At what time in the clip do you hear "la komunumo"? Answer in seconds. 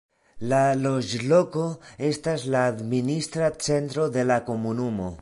4.35-5.09